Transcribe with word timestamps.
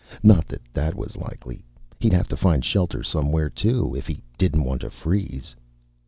Not 0.23 0.47
that 0.47 0.63
that 0.73 0.95
was 0.95 1.15
likely 1.15 1.63
he'd 1.99 2.11
have 2.11 2.27
to 2.29 2.35
find 2.35 2.65
shelter 2.65 3.03
somewhere 3.03 3.51
too, 3.51 3.93
if 3.95 4.07
he 4.07 4.23
didn't 4.35 4.63
want 4.63 4.81
to 4.81 4.89
freeze. 4.89 5.55